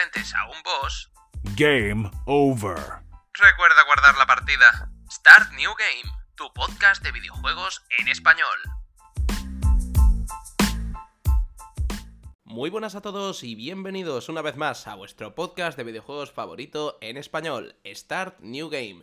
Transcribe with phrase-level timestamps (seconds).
[0.00, 1.10] enfrentes a un boss,
[1.56, 2.78] Game over.
[3.34, 4.90] recuerda guardar la partida.
[5.10, 8.46] Start New Game, tu podcast de videojuegos en español.
[12.44, 16.96] Muy buenas a todos y bienvenidos una vez más a vuestro podcast de videojuegos favorito
[17.02, 19.02] en español, Start New Game.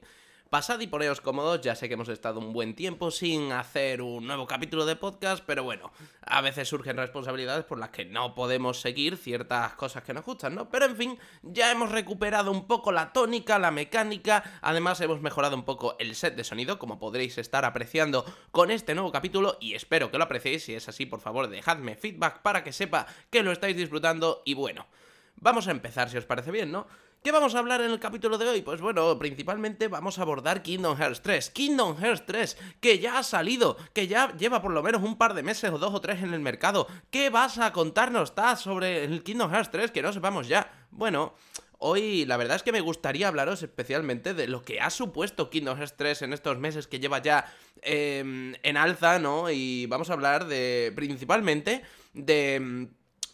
[0.50, 4.25] Pasad y poneos cómodos, ya sé que hemos estado un buen tiempo sin hacer un
[4.25, 5.92] nuevo capítulo de podcast, pero bueno,
[6.25, 10.55] a veces surgen responsabilidades por las que no podemos seguir ciertas cosas que nos gustan,
[10.55, 10.69] ¿no?
[10.69, 15.54] Pero en fin, ya hemos recuperado un poco la tónica, la mecánica, además hemos mejorado
[15.54, 19.74] un poco el set de sonido, como podréis estar apreciando con este nuevo capítulo, y
[19.74, 23.43] espero que lo apreciéis, si es así, por favor, dejadme feedback para que sepa que
[23.43, 24.88] lo estáis disfrutando, y bueno,
[25.36, 26.88] vamos a empezar si os parece bien, ¿no?
[27.23, 28.61] ¿Qué vamos a hablar en el capítulo de hoy?
[28.61, 31.49] Pues bueno, principalmente vamos a abordar Kingdom Hearts 3.
[31.49, 35.33] Kingdom Hearts 3, que ya ha salido, que ya lleva por lo menos un par
[35.33, 36.88] de meses o dos o tres en el mercado.
[37.11, 40.71] ¿Qué vas a contarnos, Taz, sobre el Kingdom Hearts 3 que no sepamos ya?
[40.91, 41.33] Bueno,
[41.79, 45.77] Hoy la verdad es que me gustaría hablaros especialmente de lo que ha supuesto Kingdom
[45.77, 49.52] Hearts 3 en estos meses que lleva ya eh, en alza, ¿no?
[49.52, 52.87] Y vamos a hablar de principalmente de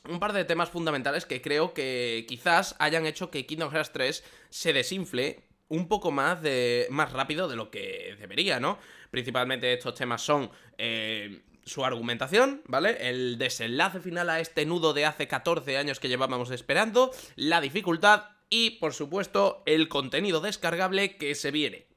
[0.09, 4.23] un par de temas fundamentales que creo que quizás hayan hecho que Kingdom Hearts 3
[4.50, 8.78] se desinfle un poco más de más rápido de lo que debería, ¿no?
[9.12, 13.09] Principalmente estos temas son eh, su argumentación, ¿vale?
[13.09, 18.26] El desenlace final a este nudo de hace 14 años que llevábamos esperando, la dificultad
[18.50, 21.88] y, por supuesto, el contenido descargable que se viene.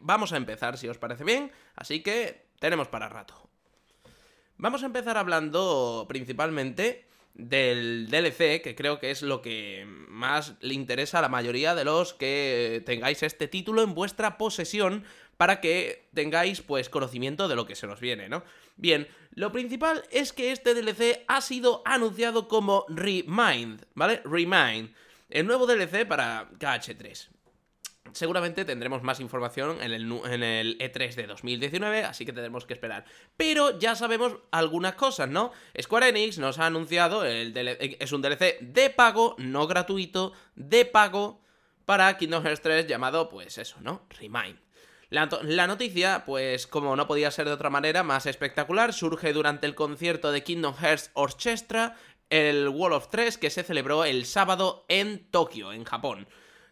[0.00, 3.50] Vamos a empezar, si os parece bien, así que tenemos para rato.
[4.56, 10.74] Vamos a empezar hablando principalmente del DLC, que creo que es lo que más le
[10.74, 15.04] interesa a la mayoría de los que tengáis este título en vuestra posesión
[15.36, 18.44] para que tengáis pues conocimiento de lo que se nos viene, ¿no?
[18.76, 24.20] Bien, lo principal es que este DLC ha sido anunciado como Remind, ¿vale?
[24.24, 24.92] Remind,
[25.30, 27.28] el nuevo DLC para KH3.
[28.12, 32.74] Seguramente tendremos más información en el, en el, E3 de 2019, así que tendremos que
[32.74, 33.04] esperar.
[33.36, 35.52] Pero ya sabemos algunas cosas, ¿no?
[35.80, 41.40] Square Enix nos ha anunciado, el es un DLC de pago, no gratuito, de pago,
[41.90, 44.06] para Kingdom Hearts 3 llamado, pues eso, ¿no?
[44.10, 44.60] Remind.
[45.08, 49.66] La, la, noticia, pues como no podía ser de otra manera, más espectacular, surge durante
[49.66, 51.96] el concierto de Kingdom Hearts Orchestra,
[52.28, 56.28] el Wall of 3, que se celebró el sábado en Tokio, en Japón.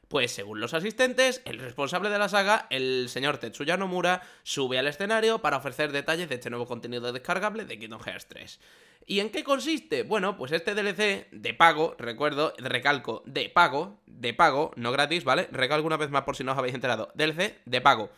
[0.08, 4.86] Pues según los asistentes, el responsable de la saga, el señor Tetsuya Nomura, sube al
[4.86, 8.58] escenario para ofrecer detalles de este nuevo contenido descargable de Kingdom Hearts 3.
[9.06, 10.04] ¿Y en qué consiste?
[10.04, 15.46] Bueno, pues este DLC de pago, recuerdo, recalco, de pago, de pago, no gratis, ¿vale?
[15.52, 17.10] Recalco una vez más por si no os habéis enterado.
[17.14, 18.10] DLC de pago.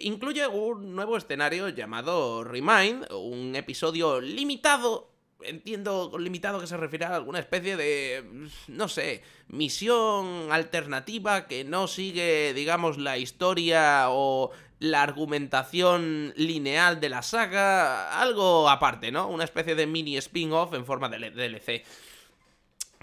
[0.00, 5.13] Incluye un nuevo escenario llamado Remind, un episodio limitado
[5.44, 11.86] entiendo limitado que se refiere a alguna especie de, no sé, misión alternativa que no
[11.88, 19.28] sigue, digamos, la historia o la argumentación lineal de la saga, algo aparte, ¿no?
[19.28, 21.84] Una especie de mini spin-off en forma de DLC.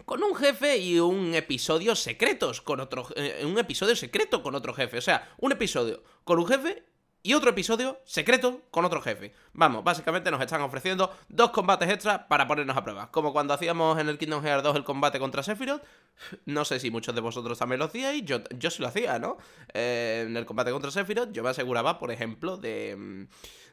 [0.06, 3.07] Con un jefe y un episodio secretos con otro...
[3.16, 4.97] Eh, un episodio secreto con otro jefe.
[4.97, 6.84] O sea, un episodio con un jefe
[7.23, 9.33] y otro episodio secreto con otro jefe.
[9.53, 13.11] Vamos, básicamente nos están ofreciendo dos combates extra para ponernos a prueba.
[13.11, 15.83] Como cuando hacíamos en el Kingdom Hearts 2 el combate contra Sephiroth.
[16.45, 18.23] No sé si muchos de vosotros también lo hacíais.
[18.25, 19.37] Yo, yo sí lo hacía, ¿no?
[19.73, 23.27] Eh, en el combate contra Sephiroth yo me aseguraba, por ejemplo, de,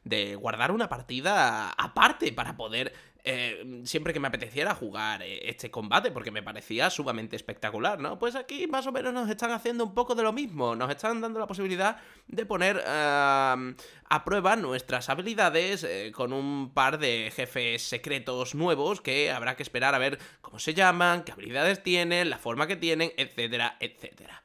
[0.04, 2.92] de guardar una partida aparte para poder
[3.24, 8.18] eh, siempre que me apeteciera jugar eh, este combate, porque me parecía sumamente espectacular, ¿no?
[8.18, 11.20] Pues aquí más o menos nos están haciendo un poco de lo mismo, nos están
[11.20, 17.82] dando la posibilidad de poner a prueba nuestras habilidades eh, con un par de jefes
[17.82, 22.38] secretos nuevos que habrá que esperar a ver cómo se llaman, qué habilidades tienen, la
[22.38, 24.42] forma que tienen, etcétera, etcétera.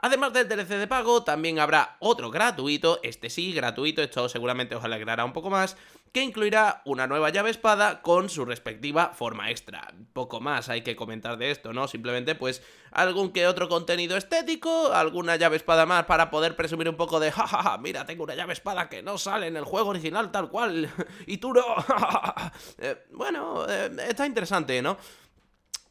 [0.00, 4.84] Además del DLC de pago, también habrá otro gratuito, este sí, gratuito, esto seguramente os
[4.84, 5.76] alegrará un poco más,
[6.12, 9.92] que incluirá una nueva llave espada con su respectiva forma extra.
[10.12, 11.88] Poco más hay que comentar de esto, ¿no?
[11.88, 12.62] Simplemente pues
[12.92, 17.32] algún que otro contenido estético, alguna llave espada más para poder presumir un poco de
[17.32, 20.30] jajaja, ja, ja, mira, tengo una llave espada que no sale en el juego original
[20.30, 20.88] tal cual,
[21.26, 21.64] y tú no.
[22.78, 24.96] eh, bueno, eh, está interesante, ¿no?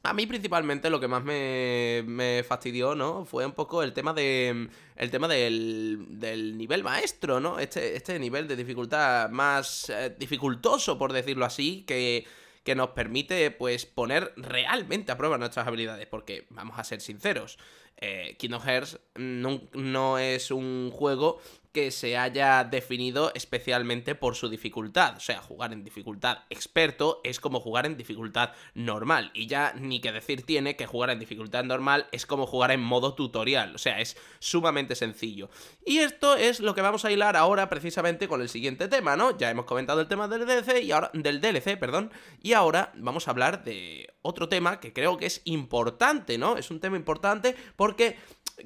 [0.03, 3.25] A mí principalmente lo que más me, me, fastidió, ¿no?
[3.25, 4.69] Fue un poco el tema de.
[4.95, 7.59] El tema del, del nivel maestro, ¿no?
[7.59, 12.25] Este, este nivel de dificultad más eh, dificultoso, por decirlo así, que,
[12.63, 16.07] que nos permite, pues, poner realmente a prueba nuestras habilidades.
[16.07, 17.57] Porque, vamos a ser sinceros,
[17.97, 21.41] eh, Kingdom Hearts no, no es un juego
[21.77, 25.15] que se haya definido especialmente por su dificultad.
[25.15, 29.29] O sea, jugar en dificultad experto es como jugar en dificultad normal.
[29.35, 32.81] Y ya ni que decir tiene que jugar en dificultad normal es como jugar en
[32.81, 33.75] modo tutorial.
[33.75, 35.51] O sea, es sumamente sencillo.
[35.85, 39.37] Y esto es lo que vamos a hilar ahora precisamente con el siguiente tema, ¿no?
[39.37, 43.27] Ya hemos comentado el tema del DLC y ahora del DLC, perdón, y ahora vamos
[43.27, 46.57] a hablar de otro tema que creo que es importante, ¿no?
[46.57, 48.17] Es un tema importante porque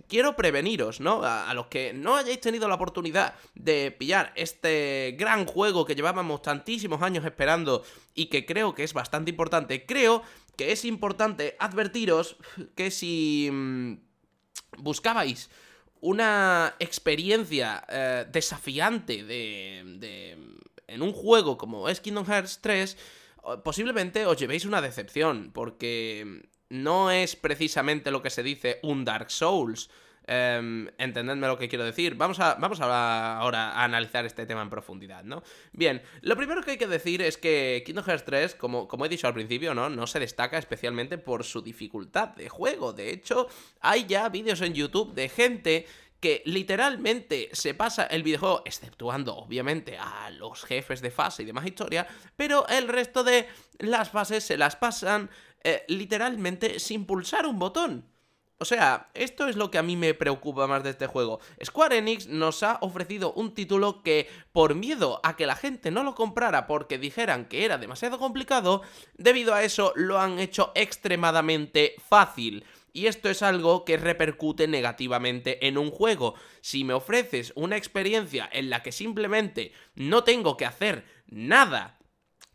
[0.08, 1.22] quiero preveniros, ¿no?
[1.24, 6.42] A, los que no hayáis tenido la oportunidad de pillar este gran juego que llevábamos
[6.42, 7.84] tantísimos años esperando
[8.14, 10.24] y que creo que es bastante importante, creo
[10.56, 12.38] que es importante advertiros
[12.76, 13.94] que si mm,
[14.78, 15.50] buscabais
[16.00, 20.38] una experiencia eh, desafiante de, de,
[20.88, 22.98] en un juego como es Kingdom Hearts 3,
[23.64, 29.30] posiblemente os llevéis una decepción, porque no es precisamente lo que se dice un Dark
[29.30, 29.90] Souls.
[30.26, 32.16] Eh, entendedme lo que quiero decir.
[32.16, 35.44] Vamos, a, vamos a ahora a analizar este tema en profundidad, ¿no?
[35.74, 39.10] Bien, lo primero que hay que decir es que Kingdom Hearts 3, como, como he
[39.10, 39.90] dicho al principio, ¿no?
[39.90, 42.94] No se destaca especialmente por su dificultad de juego.
[42.94, 43.48] De hecho,
[43.82, 45.86] hay ya vídeos en YouTube de gente
[46.22, 51.66] que literalmente se pasa el videojuego, exceptuando obviamente a los jefes de fase y demás
[51.66, 52.08] historia,
[52.38, 53.48] pero el resto de
[53.80, 55.32] las fases se las pasan
[55.64, 58.12] eh, literalmente sin pulsar un botón.
[58.62, 61.40] O sea, esto es lo que a mí me preocupa más de este juego.
[61.66, 66.04] Square Enix nos ha ofrecido un título que, por miedo a que la gente no
[66.04, 68.84] lo comprara porque dijeran que era demasiado complicado,
[69.18, 72.64] debido a eso lo han hecho extremadamente fácil.
[72.94, 76.36] Y esto es algo que repercute negativamente en un juego.
[76.62, 81.98] Si me ofreces una experiencia en la que simplemente no tengo que hacer nada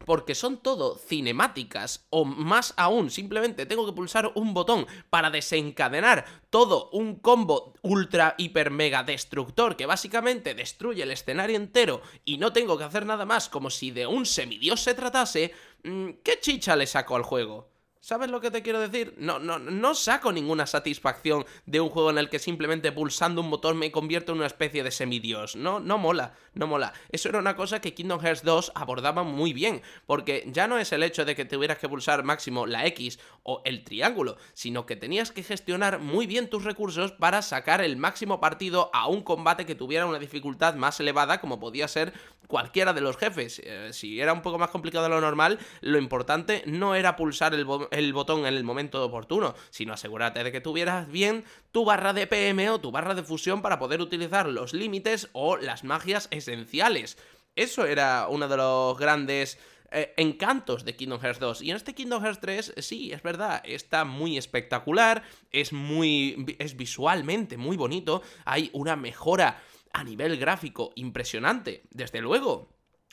[0.07, 6.25] porque son todo cinemáticas o más aún, simplemente tengo que pulsar un botón para desencadenar
[6.49, 12.55] todo un combo ultra hiper mega destructor que básicamente destruye el escenario entero y no
[12.55, 15.53] tengo que hacer nada más como si de un semidios se tratase,
[15.85, 17.76] mm, ¿qué chicha le saco al juego?
[18.07, 19.15] ¿Sabes lo que te quiero decir?
[19.19, 23.51] No, no, no saco ninguna satisfacción de un juego en el que simplemente pulsando un
[23.51, 25.57] botón me convierto en una especie de semidios.
[25.57, 26.93] No, no mola, no mola.
[27.11, 30.93] Eso era una cosa que Kingdom Hearts 2 abordaba muy bien, porque ya no es
[30.93, 34.95] el hecho de que tuvieras que pulsar máximo la X o el triángulo, sino que
[34.95, 39.67] tenías que gestionar muy bien tus recursos para sacar el máximo partido a un combate
[39.67, 42.13] que tuviera una dificultad más elevada como podía ser
[42.47, 43.61] cualquiera de los jefes.
[43.65, 47.55] Eh, si era un poco más complicado de lo normal, lo importante no era pulsar
[47.55, 52.13] el, el botón en el momento oportuno, sino asegúrate de que tuvieras bien tu barra
[52.13, 56.29] de PM o tu barra de fusión para poder utilizar los límites o las magias
[56.31, 57.19] esenciales.
[57.55, 59.59] Eso era uno de los grandes
[59.91, 61.63] eh, encantos de Kingdom Hearts 2.
[61.63, 66.57] Y en este Kingdom Hearts 3, sí, es verdad, está muy espectacular, es muy.
[66.59, 69.63] es visualmente muy bonito, hay una mejora
[69.93, 72.69] a nivel gráfico impresionante, desde luego.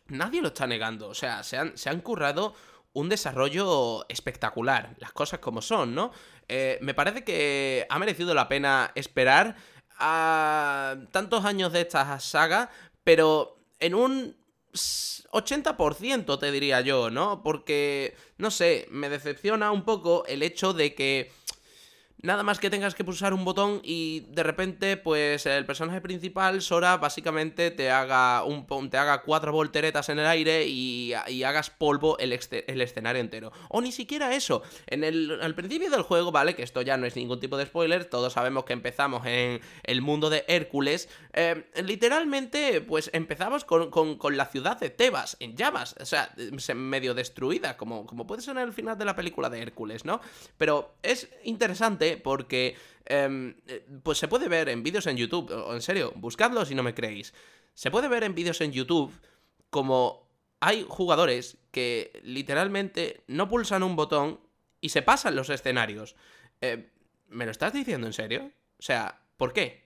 [0.08, 2.54] Nadie lo está negando, o sea, se han, se han currado
[2.94, 6.12] un desarrollo espectacular, las cosas como son, ¿no?
[6.48, 9.56] Eh, me parece que ha merecido la pena esperar
[9.98, 12.70] a tantos años de esta saga,
[13.04, 14.36] pero en un
[14.74, 17.44] 80% te diría yo, ¿no?
[17.44, 21.32] Porque, no sé, me decepciona un poco el hecho de que
[22.24, 26.62] Nada más que tengas que pulsar un botón y de repente, pues el personaje principal,
[26.62, 31.12] Sora, básicamente te haga, un, te haga cuatro volteretas en el aire y,
[31.44, 33.52] hagas polvo el, el, escenario entero.
[33.68, 34.64] O ni siquiera eso.
[34.88, 36.56] En el al principio del juego, ¿vale?
[36.56, 40.02] Que esto ya no es ningún tipo de spoiler, todos sabemos que empezamos en el
[40.02, 41.10] mundo de Hércules.
[41.36, 45.96] Eh, literalmente, pues empezamos con, con, la ciudad de Tebas, en llamas.
[46.00, 46.34] O sea,
[46.76, 50.22] medio destruida, como, como puede ser en el final de la película de Hércules, ¿no?
[50.58, 52.76] Pero es interesante porque
[53.06, 56.76] em, eh, pues se puede ver en vídeos en YouTube, o en serio, buscadlo si
[56.76, 57.34] no me creéis.
[57.74, 59.12] Se puede ver en vídeos en YouTube
[59.72, 64.40] como hay jugadores que literalmente no pulsan un botón
[64.80, 66.16] y se pasan los escenarios.
[66.62, 66.92] Eh,
[67.28, 68.52] ¿Me lo estás diciendo en serio?
[68.78, 69.84] O sea, ¿por qué?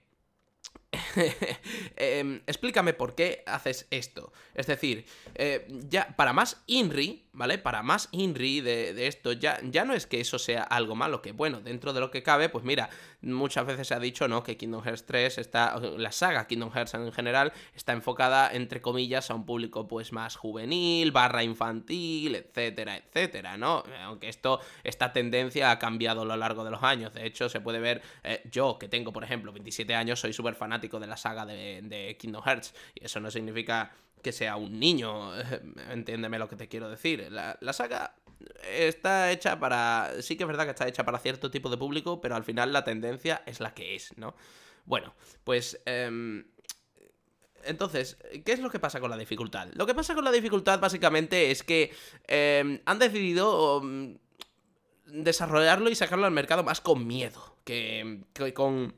[1.96, 4.32] Em, explícame por qué haces esto.
[4.54, 7.58] Es decir, eh, ya para más INRI, ¿vale?
[7.58, 11.32] Para más INRI de, esto, ya, ya no es que eso sea algo malo, que
[11.32, 12.90] bueno, dentro de lo que cabe, pues mira,
[13.22, 14.42] muchas veces se ha dicho, ¿no?
[14.42, 19.30] Que Kingdom Hearts 3 está, la saga Kingdom Hearts en general, está enfocada, entre comillas,
[19.30, 23.82] a un público pues más juvenil, barra infantil, etcétera, etcétera, ¿no?
[24.02, 27.12] Aunque esto, esta tendencia ha cambiado a lo largo de los años.
[27.12, 30.54] De hecho, se puede ver, eh, yo que tengo, por ejemplo, 27 años, soy súper
[30.54, 32.74] fanático de la saga de, Kingdom Hearts.
[32.94, 35.32] Y eso no significa que sea un niño,
[35.90, 37.30] entiéndeme lo que te quiero decir.
[37.30, 38.14] La, saga
[38.62, 40.12] está hecha para...
[40.20, 42.72] Sí que es verdad que está hecha para cierto tipo de público, pero al final
[42.72, 44.34] la tendencia es la que es, ¿no?
[44.84, 45.14] Bueno,
[45.44, 45.80] pues...
[45.86, 46.44] Em,
[47.64, 49.68] entonces, ¿qué es lo que pasa con la dificultad?
[49.74, 51.92] Lo que pasa con la dificultad básicamente es que
[52.26, 54.14] eh, han decidido mm,
[55.06, 58.94] desarrollarlo y sacarlo al mercado más con miedo que, que con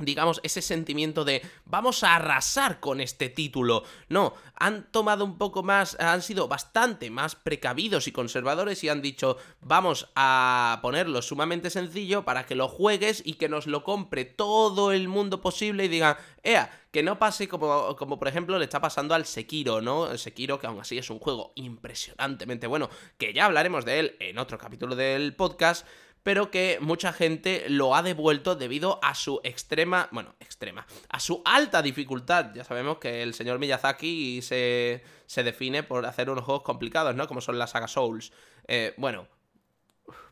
[0.00, 3.84] digamos, ese sentimiento de vamos a arrasar con este título.
[4.08, 9.02] No, han tomado un poco más, han sido bastante más precavidos y conservadores y han
[9.02, 14.24] dicho vamos a ponerlo sumamente sencillo para que lo juegues y que nos lo compre
[14.24, 18.64] todo el mundo posible y digan, ea, que no pase como, como por ejemplo le
[18.64, 20.10] está pasando al Sekiro, ¿no?
[20.10, 24.16] El Sekiro que aún así es un juego impresionantemente bueno, que ya hablaremos de él
[24.20, 25.86] en otro capítulo del podcast
[26.22, 31.42] pero que mucha gente lo ha devuelto debido a su extrema, bueno, extrema, a su
[31.44, 32.52] alta dificultad.
[32.54, 37.26] Ya sabemos que el señor Miyazaki se, se define por hacer unos juegos complicados, ¿no?
[37.26, 38.32] Como son las saga Souls.
[38.68, 39.26] Eh, bueno,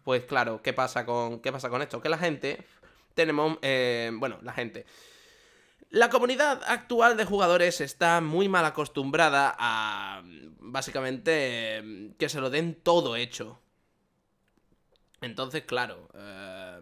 [0.04, 2.00] pues claro, ¿qué pasa con, qué pasa con esto?
[2.00, 2.64] Que la gente,
[3.14, 4.86] tenemos, eh, bueno, la gente...
[5.90, 10.22] La comunidad actual de jugadores está muy mal acostumbrada a
[10.60, 13.58] básicamente que se lo den todo hecho.
[15.20, 16.80] Entonces, claro, eh,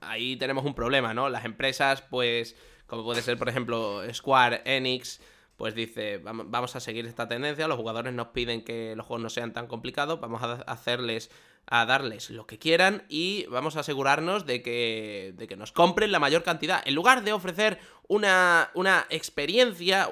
[0.00, 1.28] ahí tenemos un problema, ¿no?
[1.28, 5.20] Las empresas, pues, como puede ser, por ejemplo, Square Enix,
[5.56, 9.30] pues dice, vamos a seguir esta tendencia, los jugadores nos piden que los juegos no
[9.30, 11.30] sean tan complicados, vamos a hacerles,
[11.68, 16.12] a darles lo que quieran y vamos a asegurarnos de que, de que nos compren
[16.12, 16.80] la mayor cantidad.
[16.86, 20.08] En lugar de ofrecer una, una experiencia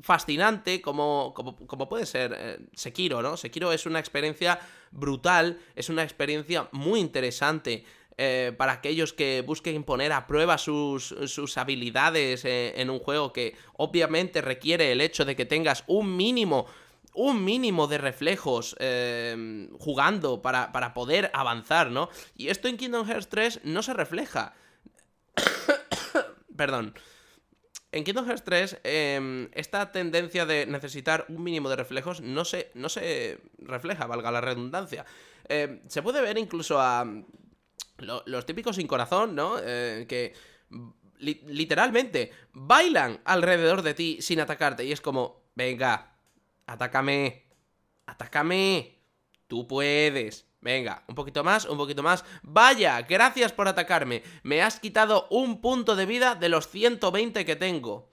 [0.00, 3.36] fascinante como, como, como, puede ser eh, Sekiro, ¿no?
[3.36, 4.58] Sekiro es una experiencia
[4.90, 7.84] brutal, es una experiencia muy interesante.
[8.18, 13.32] Eh, para aquellos que busquen poner a prueba sus, sus habilidades eh, en un juego
[13.32, 16.66] que obviamente requiere el hecho de que tengas un mínimo
[17.14, 22.08] un mínimo de reflejos eh, jugando para, para, poder avanzar, ¿no?
[22.36, 24.54] Y esto en Kingdom Hearts 3 no se refleja.
[26.56, 26.94] Perdón.
[27.92, 32.70] En Kingdom Hearts 3, em, esta tendencia de necesitar un mínimo de reflejos no se,
[32.74, 35.04] no se refleja, valga la redundancia.
[35.46, 37.06] Em, se puede ver incluso a
[37.98, 39.56] los típicos sin corazón, ¿no?
[39.60, 40.32] Eh, que
[41.18, 46.11] literalmente bailan alrededor de ti sin atacarte y es como, venga,
[46.72, 47.44] atácame,
[48.06, 48.98] atácame,
[49.46, 50.46] tú puedes.
[50.60, 52.24] Venga, un poquito más, un poquito más.
[52.42, 54.22] Vaya, gracias por atacarme.
[54.42, 58.10] Me has quitado un punto de vida de los 120 que tengo.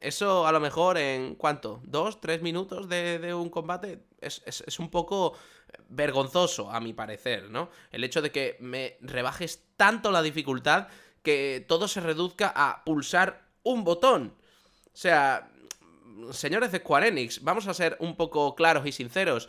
[0.00, 4.90] Eso a lo mejor en cuánto, dos, tres minutos de, un combate es, es, un
[4.90, 5.34] poco
[5.88, 7.70] vergonzoso a mi parecer, ¿no?
[7.90, 10.88] El hecho de que me rebajes tanto la dificultad
[11.22, 14.34] que todo se reduzca a pulsar un botón.
[14.86, 15.50] O sea,
[16.30, 19.48] señores de Square Enix, vamos a ser un poco claros y sinceros.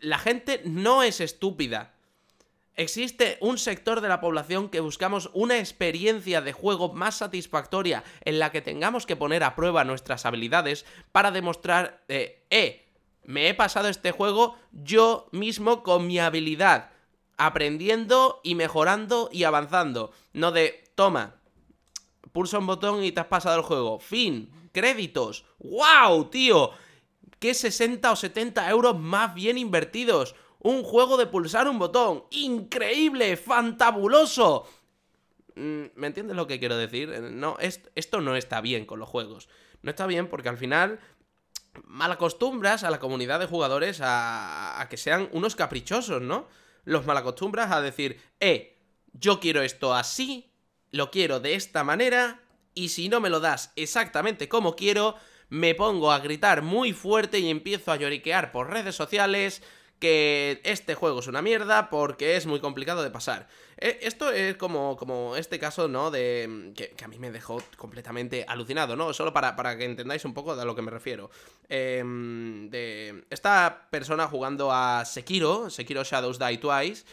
[0.00, 1.94] La gente no es estúpida.
[2.74, 8.38] Existe un sector de la población que buscamos una experiencia de juego más satisfactoria en
[8.38, 12.86] la que tengamos que poner a prueba nuestras habilidades para demostrar, eh, eh,
[13.24, 16.90] me he pasado este juego yo mismo con mi habilidad,
[17.36, 20.12] aprendiendo y mejorando y avanzando.
[20.32, 21.34] No de, toma,
[22.30, 23.98] pulsa un botón y te has pasado el juego.
[23.98, 25.44] Fin, créditos.
[25.58, 26.70] ¡Wow, tío!
[27.40, 30.36] ¿Qué 60 o 70 euros más bien invertidos?
[30.60, 32.24] Un juego de pulsar un botón.
[32.30, 33.36] ¡Increíble!
[33.36, 34.68] ¡Fantabuloso!
[35.56, 37.08] Mm, ¿Me entiendes lo que quiero decir?
[37.08, 39.48] No, esto no está bien con los juegos.
[39.82, 41.00] No está bien porque al final
[41.84, 46.46] malacostumbras a la comunidad de jugadores a, a que sean unos caprichosos, ¿no?
[46.84, 48.78] Los malacostumbras a decir, eh,
[49.12, 50.52] yo quiero esto así,
[50.92, 52.40] lo quiero de esta manera,
[52.78, 55.16] y si no me lo das exactamente como quiero,
[55.48, 59.62] me pongo a gritar muy fuerte y empiezo a lloriquear por redes sociales
[59.98, 63.48] que este juego es una mierda porque es muy complicado de pasar.
[63.78, 66.12] Eh, esto es como, como este caso, ¿no?
[66.12, 66.72] De.
[66.76, 69.12] Que, a mí me dejó completamente alucinado, ¿no?
[69.12, 71.30] Solo para, para que entendáis un poco de a lo que me refiero.
[71.68, 73.24] Em, de.
[73.28, 77.04] Esta persona jugando a Sekiro, Sekiro Shadows Die Twice.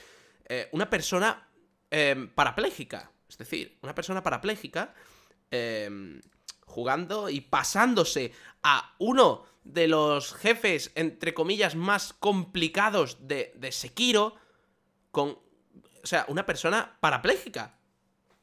[0.48, 1.50] Eh, una persona
[1.90, 3.10] em, parapléjica.
[3.28, 4.94] Es decir, una persona parapléjica.
[5.52, 6.20] Eh,
[6.76, 14.36] jugando y pasándose a uno de los jefes, entre comillas, más complicados de, de Sekiro,
[15.12, 15.30] con,
[16.04, 17.78] o sea, una persona parapléjica,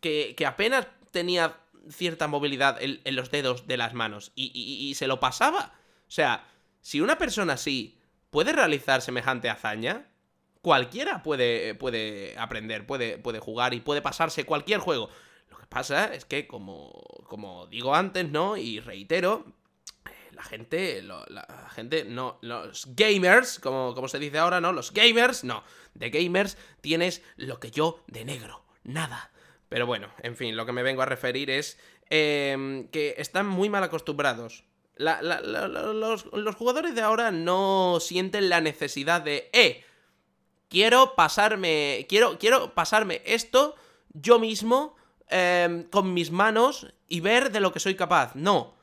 [0.00, 1.58] que, que apenas tenía
[1.90, 5.74] cierta movilidad en, los dedos de las manos y, y, se lo pasaba.
[6.08, 6.46] O sea,
[6.80, 7.98] si una persona así
[8.30, 10.08] puede realizar semejante hazaña,
[10.62, 15.10] cualquiera puede, puede aprender, puede, puede jugar y puede pasarse cualquier juego
[15.72, 16.90] pasa es que, como,
[17.26, 18.56] como digo antes, ¿no?
[18.56, 19.44] Y reitero,
[20.32, 24.72] la gente, la gente, no, los gamers, como, como se dice ahora, ¿no?
[24.72, 25.62] Los gamers, no.
[25.94, 29.30] De gamers tienes lo que yo de negro, nada.
[29.68, 31.78] Pero bueno, en fin, lo que me vengo a referir es
[32.10, 34.64] em, que están muy mal acostumbrados
[34.96, 39.82] la- los, los jugadores de ahora no sienten la necesidad de, eh,
[40.68, 43.74] quiero pasarme, quiero, quiero pasarme esto
[44.12, 44.94] yo mismo
[45.32, 48.34] em, con mis manos y ver de lo que soy capaz.
[48.34, 48.74] No.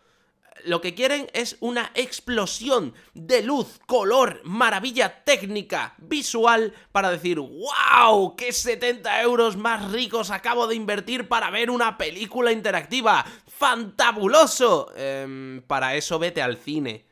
[0.65, 8.36] Lo que quieren es una explosión de luz, color, maravilla técnica, visual, para decir, wow,
[8.36, 13.25] qué 70 euros más ricos acabo de invertir para ver una película interactiva.
[13.48, 14.91] ¡Fantabuloso!
[14.98, 17.06] Em, para eso vete al cine.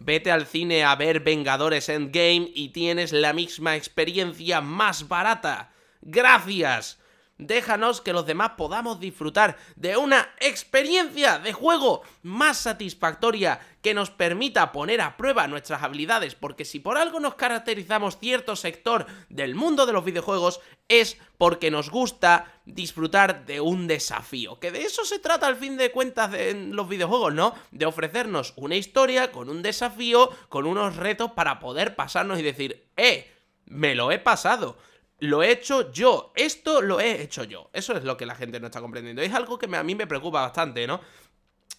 [0.00, 5.72] Vete al cine a ver Vengadores Endgame y tienes la misma experiencia más barata.
[6.00, 6.98] Gracias.
[7.38, 14.10] Déjanos que los demás podamos disfrutar de una experiencia de juego más satisfactoria que nos
[14.10, 19.54] permita poner a prueba nuestras habilidades, porque si por algo nos caracterizamos cierto sector del
[19.54, 25.04] mundo de los videojuegos es porque nos gusta disfrutar de un desafío, que de eso
[25.04, 27.54] se trata al fin de cuentas en los videojuegos, ¿no?
[27.70, 32.88] De ofrecernos una historia con un desafío, con unos retos para poder pasarnos y decir,
[32.96, 33.30] eh,
[33.66, 34.76] me lo he pasado.
[35.20, 36.32] Lo he hecho yo.
[36.36, 37.70] Esto lo he hecho yo.
[37.72, 39.20] Eso es lo que la gente no está comprendiendo.
[39.22, 41.00] Es algo que a mí me preocupa bastante, ¿no?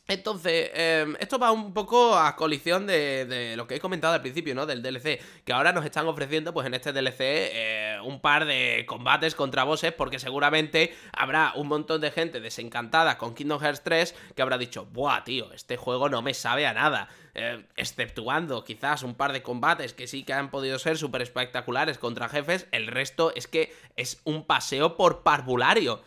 [0.10, 4.22] Entonces, eh, esto va un poco a colisión de, de lo que he comentado al
[4.22, 4.66] principio, ¿no?
[4.66, 5.22] Del DLC.
[5.46, 9.66] Que ahora nos están ofreciendo, pues en este DLC, eh, un par de combates contra
[9.66, 14.58] bosses, porque seguramente habrá un montón de gente desencantada con Kingdom Hearts 3 que habrá
[14.58, 15.54] dicho, ¡buah, tío!
[15.54, 17.08] Este juego no me sabe a nada.
[17.36, 22.00] Eh, exceptuando quizás un par de combates que sí que han podido ser súper espectaculares
[22.00, 26.02] contra jefes, el resto es que es un paseo por parvulario.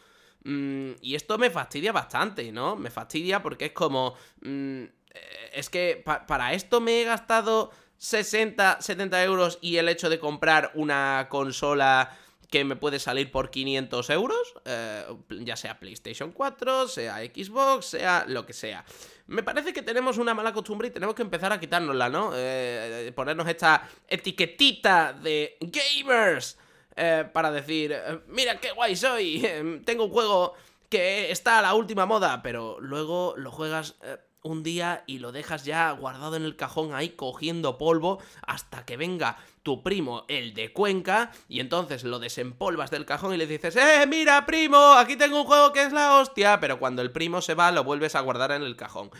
[0.45, 2.77] Mm, y esto me fastidia bastante, ¿no?
[2.77, 4.15] Me fastidia porque es como...
[4.41, 4.83] mm,
[5.15, 10.09] eh, es que pa- para esto me he gastado 60, 70 euros y el hecho
[10.11, 12.17] de comprar una consola
[12.51, 15.05] que me puede salir por 500 euros, eh,
[15.41, 18.85] ya sea PlayStation 4, sea Xbox, sea lo que sea.
[19.27, 22.33] Me parece que tenemos una mala costumbre y tenemos que empezar a quitárnosla, ¿no?
[22.35, 26.59] Eh, ponernos esta etiquetita de gamers
[26.97, 30.55] eh, para decir, eh, mira qué guay soy, eh, tengo un juego
[30.88, 35.33] que está a la última moda, pero luego lo juegas eh, un día y lo
[35.33, 40.55] dejas ya guardado en el cajón ahí cogiendo polvo hasta que venga tu primo, el
[40.55, 44.95] de Cuenca, y entonces lo desempolvas del cajón y le dices, ¡eh, mira, primo!
[44.95, 47.85] Aquí tengo un juego que es la hostia, pero cuando el primo se va lo
[47.85, 49.11] vuelves a guardar en el cajón.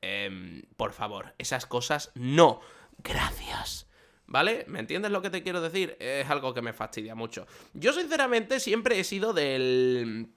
[0.00, 2.60] Em, por favor, esas cosas no.
[2.98, 3.86] Gracias.
[4.32, 4.64] ¿Vale?
[4.66, 5.94] ¿Me entiendes lo que te quiero decir?
[6.00, 7.46] Es algo que me fastidia mucho.
[7.74, 10.28] Yo sinceramente siempre he sido del...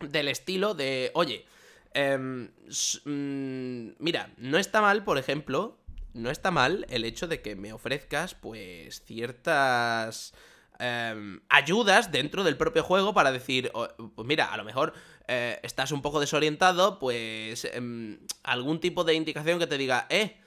[0.00, 1.46] del estilo de, oye,
[3.04, 5.78] mm, mira, no está mal, por ejemplo,
[6.14, 10.34] no está mal el hecho de que me ofrezcas, pues, ciertas
[10.80, 13.86] em, ayudas dentro del propio juego para decir, o-
[14.16, 14.92] pues mira, a lo mejor
[15.28, 20.38] eh, estás un poco desorientado, pues em, algún tipo de indicación que te diga, eh,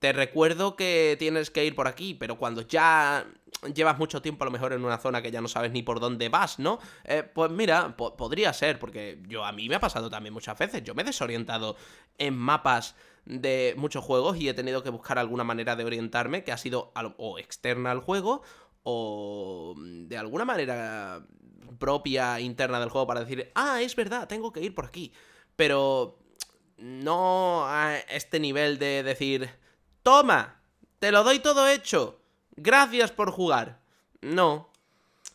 [0.00, 3.26] te recuerdo que tienes que ir por aquí, pero cuando ya
[3.74, 6.00] llevas mucho tiempo a lo mejor en una zona que ya no sabes ni por
[6.00, 6.78] dónde vas, ¿no?
[7.04, 10.58] Eh, pues mira, po- podría ser, porque yo a mí me ha pasado también muchas
[10.58, 10.82] veces.
[10.82, 11.76] Yo me he desorientado
[12.16, 16.52] en mapas de muchos juegos y he tenido que buscar alguna manera de orientarme que
[16.52, 18.42] ha sido o externa al juego
[18.82, 21.26] o de alguna manera
[21.78, 25.12] propia interna del juego para decir, ah, es verdad, tengo que ir por aquí.
[25.56, 26.18] Pero
[26.78, 29.50] no a este nivel de decir,
[30.02, 30.62] toma,
[30.98, 32.20] te lo doy todo hecho,
[32.56, 33.80] gracias por jugar.
[34.20, 34.70] No.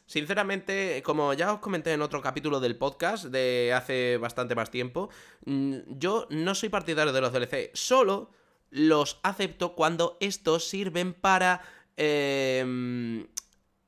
[0.07, 5.09] Sinceramente, como ya os comenté en otro capítulo del podcast de hace bastante más tiempo,
[5.45, 8.29] mm, yo no soy partidario de los DLC, solo
[8.69, 11.61] los acepto cuando estos sirven para
[11.97, 13.25] em,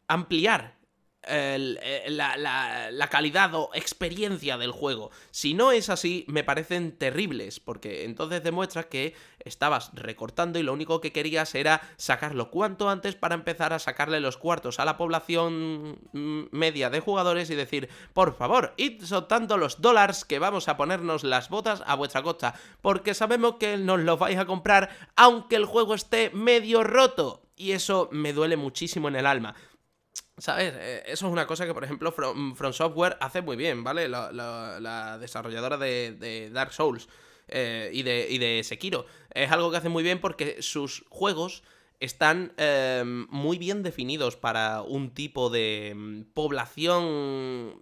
[0.08, 0.77] ampliar
[1.28, 5.12] la- la calidad o experiencia del juego.
[5.32, 10.74] Si no es así, me parecen terribles, porque entonces demuestras que estabas recortando y lo
[10.74, 14.98] único que querías era sacarlo cuanto antes para empezar a sacarle los cuartos a la
[14.98, 20.68] población mm, media de jugadores y decir, por favor, id soltando los dólares que vamos
[20.68, 24.90] a ponernos las botas a vuestra costa, porque sabemos que nos los vais a comprar
[25.16, 27.42] aunque el juego esté medio roto.
[27.60, 29.56] Y eso me duele muchísimo en el alma.
[30.38, 30.74] ¿Sabes?
[30.78, 34.08] Eh, Eso es una cosa que, por ejemplo, From, Software hace muy bien, ¿vale?
[34.08, 37.08] La, la- la desarrolladora de, de Dark Souls
[37.48, 39.06] eh, y, de, y de Sekiro.
[39.34, 41.64] Es algo que hace muy bien porque sus juegos
[42.00, 47.82] están eh, muy bien definidos para un tipo de mm, población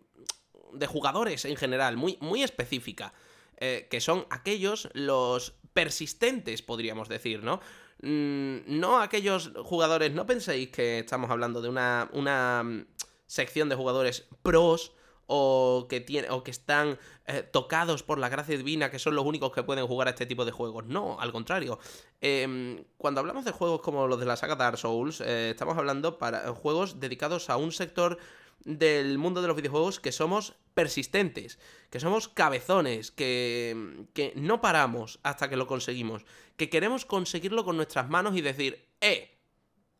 [0.73, 3.13] de jugadores en general, muy, muy específica.
[3.57, 7.59] que son aquellos los persistentes, podríamos decir, ¿no?
[8.01, 12.85] Mm, no aquellos jugadores, no penséis que estamos hablando de una, una mm,
[13.25, 14.91] sección de jugadores pros
[15.27, 19.25] o que, tiene, o que están eh, tocados por la gracia divina, que son los
[19.25, 20.85] únicos que pueden jugar a este tipo de juegos.
[20.85, 21.79] No, al contrario.
[22.21, 26.17] Em, cuando hablamos de juegos como los de la saga Dark Souls, eh, estamos hablando
[26.17, 28.19] para juegos dedicados a un sector
[28.63, 35.19] del mundo de los videojuegos que somos persistentes, que somos cabezones, que, que no paramos
[35.23, 36.25] hasta que lo conseguimos,
[36.57, 39.37] que queremos conseguirlo con nuestras manos y decir, eh,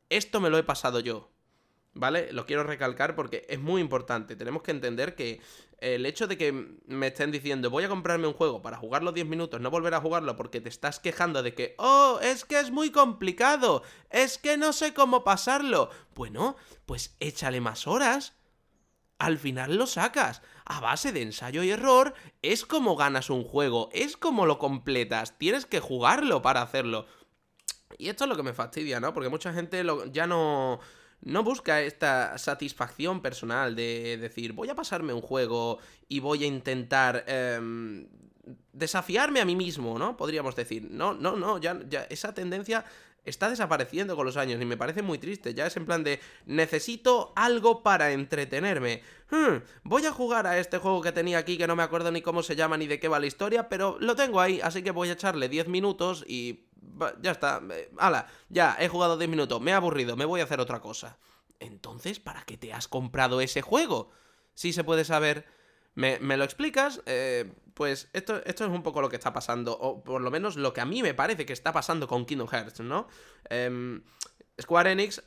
[0.09, 1.31] esto me lo he pasado yo,
[1.93, 2.31] ¿vale?
[2.31, 4.35] Lo quiero recalcar porque es muy importante.
[4.35, 5.41] Tenemos que entender que
[5.79, 9.27] el hecho de que me estén diciendo voy a comprarme un juego para jugarlo 10
[9.27, 12.69] minutos, no volver a jugarlo porque te estás quejando de que, oh, es que es
[12.69, 15.89] muy complicado, es que no sé cómo pasarlo.
[16.13, 18.35] Bueno, pues échale más horas.
[19.17, 20.41] Al final lo sacas.
[20.65, 25.37] A base de ensayo y error, es como ganas un juego, es como lo completas.
[25.37, 27.05] Tienes que jugarlo para hacerlo.
[27.97, 29.13] Y esto es lo que me fastidia, ¿no?
[29.13, 30.79] Porque mucha gente ya no
[31.21, 36.47] no busca esta satisfacción personal de decir, voy a pasarme un juego y voy a
[36.47, 38.07] intentar em,
[38.71, 40.15] desafiarme a mí mismo, ¿no?
[40.17, 40.87] Podríamos decir.
[40.91, 42.85] No, no, no, ya, ya esa tendencia
[43.25, 45.53] está desapareciendo con los años y me parece muy triste.
[45.53, 49.01] Ya es en plan de necesito algo para entretenerme.
[49.29, 52.21] Hmm, voy a jugar a este juego que tenía aquí que no me acuerdo ni
[52.21, 54.91] cómo se llama ni de qué va la historia, pero lo tengo ahí, así que
[54.91, 56.67] voy a echarle 10 minutos y
[57.21, 57.61] ya está.
[57.97, 61.17] Hala, ya, he jugado 10 minutos, me he aburrido, me voy a hacer otra cosa.
[61.59, 64.11] Entonces, ¿para qué te has comprado ese juego?
[64.53, 65.45] Si se puede saber.
[65.95, 67.01] ¿Me, lo explicas?
[67.05, 70.57] Eh, pues esto, esto es un poco lo que está pasando, o por lo menos
[70.57, 73.07] lo que a mí me parece que está pasando con Kingdom Hearts, ¿no?
[73.49, 74.03] Em,
[74.61, 75.21] Square Enix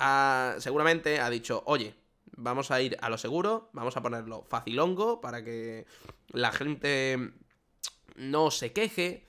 [0.58, 1.94] seguramente ha dicho, oye,
[2.36, 5.86] vamos a ir a lo seguro, vamos a ponerlo facilongo para que
[6.28, 7.32] la gente
[8.16, 9.26] no se queje,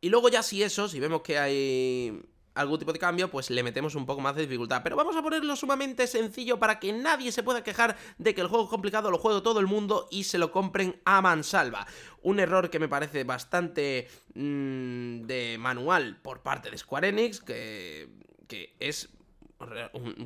[0.00, 2.22] y luego ya si eso, si vemos que hay
[2.58, 4.82] algún tipo de cambio, pues le metemos un poco más de dificultad.
[4.82, 8.48] Pero vamos a ponerlo sumamente sencillo para que nadie se pueda quejar de que el
[8.48, 11.86] juego es complicado, lo juegue todo el mundo y se lo compren a mansalva.
[12.22, 18.08] Un error que me parece bastante mm, de manual por parte de Square Enix, que,
[18.48, 19.10] que es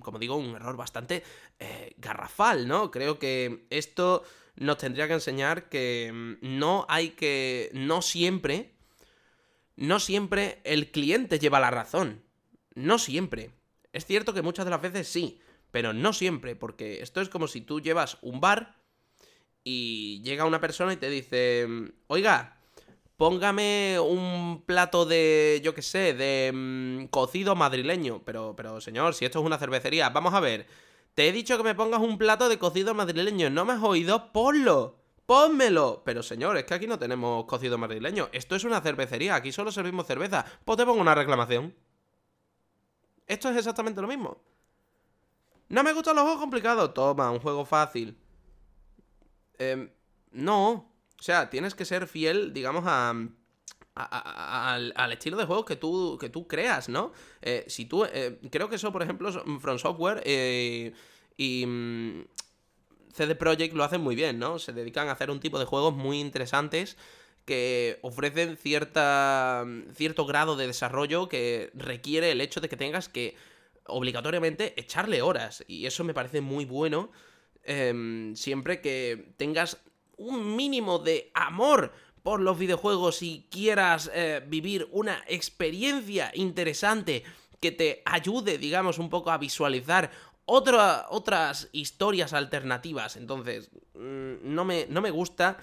[0.02, 1.22] como digo, un error bastante
[1.58, 2.90] eh, garrafal, ¿no?
[2.90, 4.24] Creo que esto
[4.56, 8.74] nos tendría que enseñar que mm, no hay que, no siempre
[9.76, 12.22] no siempre el cliente lleva la razón.
[12.74, 13.50] No siempre.
[13.92, 17.46] Es cierto que muchas de las veces sí, pero no siempre, porque esto es como
[17.46, 18.76] si tú llevas un bar
[19.64, 21.66] y llega una persona y te dice,
[22.06, 22.56] oiga,
[23.16, 28.22] póngame un plato de, yo qué sé, de mm, cocido madrileño.
[28.24, 30.66] Pero, pero señor, si esto es una cervecería, vamos a ver,
[31.14, 34.32] te he dicho que me pongas un plato de cocido madrileño, ¿no me has oído?
[34.32, 35.01] Ponlo.
[35.26, 36.02] ¡Pónmelo!
[36.04, 38.28] Pero señor, es que aquí no tenemos cocido madrileño.
[38.32, 40.44] Esto es una cervecería, aquí solo servimos cerveza.
[40.64, 41.74] Pues te pongo una reclamación.
[43.26, 44.42] Esto es exactamente lo mismo.
[45.68, 46.92] No me gustan los juegos complicados.
[46.92, 48.16] Toma, un juego fácil.
[49.58, 49.90] Eh,
[50.32, 50.70] no.
[51.18, 53.14] O sea, tienes que ser fiel, digamos, a,
[53.94, 57.12] al, estilo de juego que tú, que tú creas, ¿no?
[57.40, 58.04] Eh, si tú.
[58.04, 60.92] Eh, creo que eso, por ejemplo, From Software eh,
[61.36, 61.66] y.
[63.12, 64.58] CD Projekt lo hacen muy bien, ¿no?
[64.58, 66.96] Se dedican a hacer un tipo de juegos muy interesantes
[67.44, 73.34] que ofrecen cierta, cierto grado de desarrollo que requiere el hecho de que tengas que
[73.86, 75.64] obligatoriamente echarle horas.
[75.66, 77.10] Y eso me parece muy bueno.
[77.64, 79.78] Em, siempre que tengas
[80.16, 87.24] un mínimo de amor por los videojuegos y quieras eh, vivir una experiencia interesante
[87.60, 90.10] que te ayude, digamos, un poco a visualizar
[90.46, 93.16] otras historias alternativas.
[93.16, 95.58] Entonces, mm, no, me, no me gusta.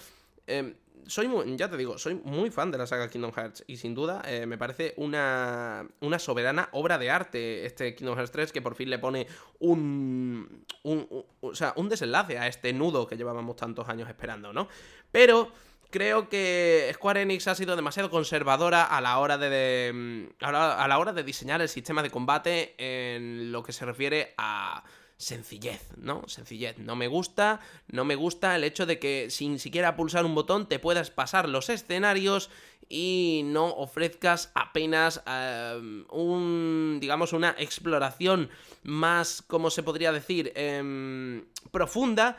[0.47, 0.75] Em,
[1.09, 3.95] soy muy, ya te digo, soy muy fan de la saga Kingdom Hearts y sin
[3.95, 8.61] duda eh, me parece una, una soberana obra de arte este Kingdom Hearts 3 que
[8.61, 9.27] por fin le pone
[9.59, 14.67] un, un, o sea, un desenlace a este nudo que llevábamos tantos años esperando, ¿no?
[15.11, 15.51] Pero
[15.89, 20.99] creo que Square Enix ha sido demasiado conservadora a la hora de, mm, a, la,
[20.99, 24.83] hora de diseñar el sistema de combate en lo que se refiere a
[25.17, 26.27] sencillez, ¿no?
[26.27, 26.77] Sencillez.
[26.77, 30.67] No me gusta, no me gusta el hecho de que sin siquiera pulsar un botón
[30.67, 32.49] te puedas pasar los escenarios
[32.87, 38.49] y no ofrezcas apenas em, un, digamos, una exploración
[38.83, 40.53] más, ¿cómo se podría decir?
[40.55, 42.37] Em, profunda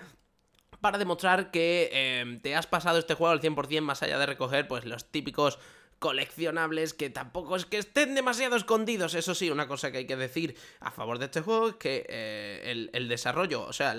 [0.81, 4.67] para demostrar que em, te has pasado este juego al 100% más allá de recoger
[4.69, 5.59] pues los típicos
[6.01, 9.15] coleccionables que tampoco es que estén demasiado escondidos.
[9.15, 12.07] Eso sí, una cosa que hay que decir a favor de este juego es que
[12.09, 13.93] eh, el, desarrollo, o sea,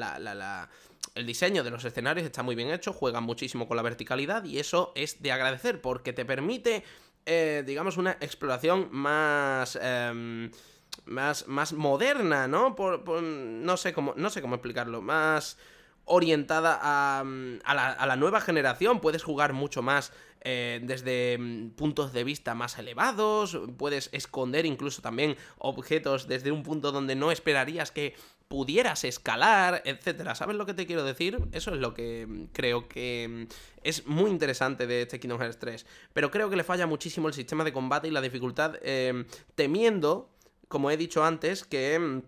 [1.15, 4.57] el diseño de los escenarios está muy bien hecho, juegan muchísimo con la verticalidad y
[4.57, 6.83] eso es de agradecer porque te permite,
[7.25, 9.77] eh, digamos, una exploración más...
[9.81, 10.51] Em,
[11.05, 12.75] más, más moderna, ¿no?
[12.75, 15.01] por, no, sé cómo, no sé cómo explicarlo.
[15.01, 15.57] Más
[16.05, 18.99] orientada a, mm, a, la, a, la, nueva generación.
[18.99, 20.11] Puedes jugar mucho más
[20.43, 23.57] eh, desde mm, puntos de vista más elevados.
[23.77, 28.15] Puedes esconder incluso también objetos desde un punto donde no esperarías que
[28.47, 30.35] pudieras escalar, etcétera.
[30.35, 31.39] ¿Sabes lo que te quiero decir?
[31.51, 33.47] Eso es lo que mm, creo que
[33.83, 35.85] es muy interesante de este Kingdom Hearts 3.
[36.13, 40.29] Pero creo que le falla muchísimo el sistema de combate y la dificultad, eh, temiendo,
[40.67, 42.21] como he dicho antes, que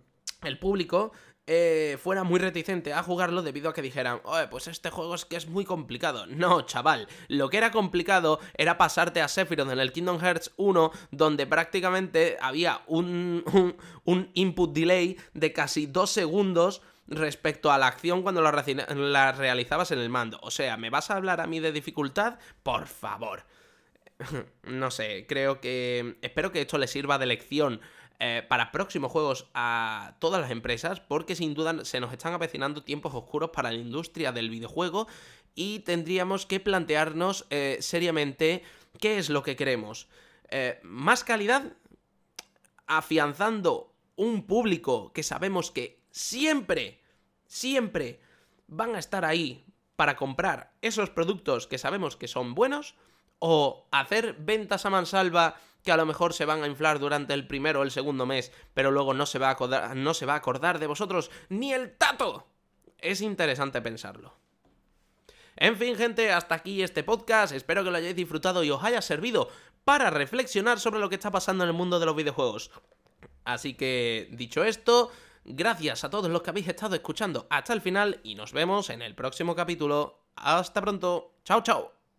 [0.43, 1.11] el público
[1.45, 5.25] eh, fuera muy reticente a jugarlo debido a que dijeran, oye, pues este juego es
[5.25, 6.25] que es muy complicado.
[6.25, 10.91] No, chaval, lo que era complicado era pasarte a Sephiroth en el Kingdom Hearts 1,
[11.11, 13.75] donde prácticamente había un,
[14.05, 19.99] un, input delay de casi dos segundos respecto a la acción cuando la realizabas en
[19.99, 20.39] el mando.
[20.41, 22.39] O sea, ¿me vas a hablar a mí de dificultad?
[22.63, 23.43] Por favor.
[24.63, 26.17] no sé, creo que...
[26.21, 27.81] Espero que esto le sirva de lección
[28.19, 32.83] eh, para próximos juegos a todas las empresas, porque sin duda se nos están avecinando
[32.83, 35.07] tiempos oscuros para la industria del videojuego
[35.55, 38.63] y tendríamos que plantearnos eh, seriamente
[38.99, 40.07] qué es lo que queremos.
[40.49, 41.73] Eh, más calidad,
[42.87, 47.01] afianzando un público que sabemos que siempre,
[47.45, 48.19] siempre
[48.67, 52.95] van a estar ahí para comprar esos productos que sabemos que son buenos,
[53.45, 57.47] o hacer ventas a mansalva que a lo mejor se van a inflar durante el
[57.47, 60.33] primero o el segundo mes, pero luego no se va a acordar, no se va
[60.33, 62.47] a acordar de vosotros ni el tato.
[62.97, 64.33] Es interesante pensarlo.
[65.55, 67.53] En fin, gente, hasta aquí este podcast.
[67.53, 69.49] Espero que lo hayáis disfrutado y os haya servido
[69.83, 72.71] para reflexionar sobre lo que está pasando en el mundo de los videojuegos.
[73.43, 75.11] Así que, dicho esto,
[75.43, 79.01] gracias a todos los que habéis estado escuchando hasta el final y nos vemos en
[79.01, 80.21] el próximo capítulo.
[80.35, 81.33] Hasta pronto.
[81.43, 82.02] Chao, chao.